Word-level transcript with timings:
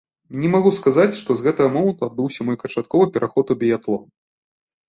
Не 0.43 0.47
магу 0.53 0.71
сказаць, 0.77 1.17
што 1.19 1.35
з 1.41 1.45
гэтага 1.47 1.69
моманту 1.75 2.01
адбыўся 2.09 2.41
мой 2.47 2.57
канчатковы 2.65 3.05
пераход 3.19 3.45
у 3.57 3.59
біятлон. 3.61 4.03